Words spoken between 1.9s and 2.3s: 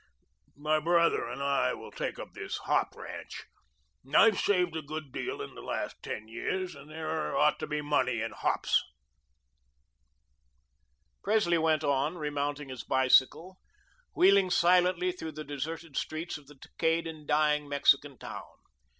take